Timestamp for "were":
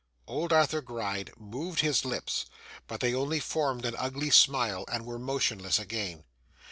5.05-5.19